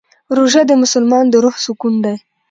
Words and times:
روژه 0.37 0.61
د 0.67 0.71
مسلمان 0.81 1.25
د 1.29 1.35
روح 1.43 1.55
سکون 1.65 1.95
دی. 2.03 2.15